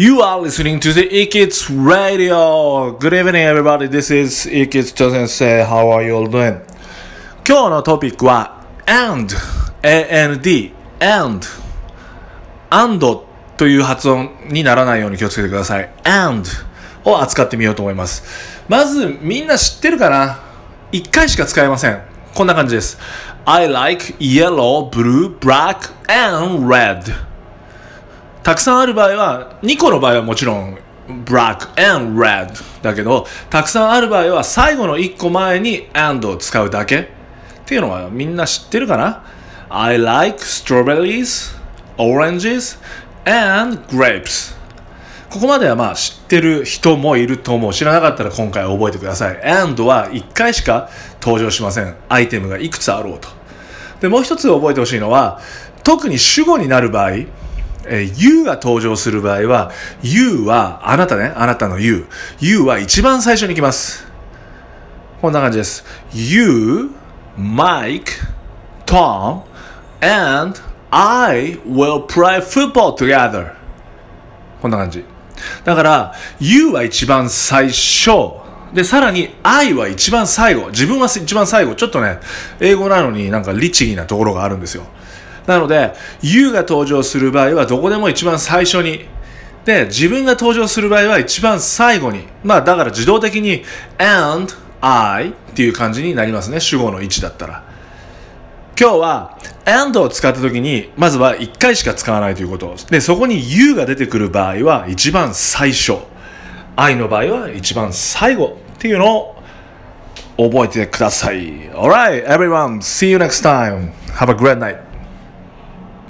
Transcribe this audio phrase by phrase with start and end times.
[0.00, 2.92] You are listening to the Ikits Radio.
[2.92, 3.86] Good evening, everybody.
[3.86, 6.62] This is Ikits 先生 How are you all doing?
[7.46, 9.34] 今日のトピックは and,
[9.82, 10.40] and,
[11.04, 11.46] and,
[12.70, 13.26] and
[13.58, 15.90] という発音にならないように気をつけてください。
[16.04, 16.48] and
[17.04, 18.62] を扱ってみようと思います。
[18.70, 20.40] まず、みんな知ってるかな
[20.92, 22.00] 一回しか使えません。
[22.34, 22.96] こんな感じです。
[23.44, 27.29] I like yellow, blue, black, and red.
[28.42, 30.78] たくさんある場合は、2個の場合はもちろん、
[31.24, 32.52] black and red
[32.82, 37.06] だけど、たくさんある場合は最後の1個前に and を使うだけっ
[37.66, 39.24] ていうのはみんな知ってるかな
[39.68, 41.56] ?I like strawberries,
[41.98, 42.78] oranges,
[43.24, 44.60] and grapes
[45.30, 47.72] ここまではまあ知ってる人もいると思う。
[47.72, 49.40] 知らなかったら今回覚えてください。
[49.48, 50.90] and は1回しか
[51.22, 51.94] 登場しません。
[52.08, 53.28] アイテムがいくつあろうと。
[54.00, 55.40] で、もう一つ覚えてほしいのは、
[55.84, 57.10] 特に主語になる場合、
[57.92, 62.06] えー、you が登場する場合は、you は、あなたね、あなたの you。
[62.38, 64.06] you は一番最初に来ます。
[65.20, 65.84] こんな感じです。
[66.14, 66.92] you,
[67.36, 68.04] Mike,
[68.86, 69.42] Tom,
[70.00, 70.58] and
[70.92, 73.54] I will play football together.
[74.62, 75.04] こんな感じ。
[75.64, 78.38] だから、you は一番最初。
[78.72, 80.68] で、さらに I は一番最後。
[80.68, 81.74] 自分は一番最後。
[81.74, 82.20] ちょっとね、
[82.60, 84.84] 英語なのになんか律儀なところがあるんですよ。
[85.46, 89.06] なので、You が登場する場合はどこでも一番最初に。
[89.64, 92.24] で、自分が登場する場合は一番最後に。
[92.42, 93.62] まあ、だから自動的に
[93.98, 96.60] and I っていう感じになりますね。
[96.60, 97.64] 主語の位置だったら。
[98.80, 102.74] 今日は and を使った時に、まずは1回しか使わないということ。
[102.90, 105.98] で、そこに you が出てくる場合は一番最初。
[106.76, 109.36] I の場合は一番最後っていうのを
[110.38, 111.70] 覚えてください。
[111.72, 112.78] Alright, everyone.
[112.78, 113.92] See you next time.
[114.14, 114.89] Have a great night.